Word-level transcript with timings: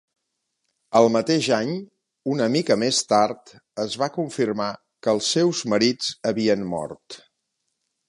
El 0.99 1.09
mateix 1.15 1.49
any, 1.57 1.73
una 2.37 2.47
mica 2.57 2.79
més 2.85 3.03
tard, 3.13 3.53
es 3.85 4.01
va 4.05 4.11
confirmar 4.19 4.73
que 5.05 5.17
els 5.17 5.33
seus 5.37 5.65
marits 5.75 6.13
havien 6.33 6.69
mort. 6.77 7.25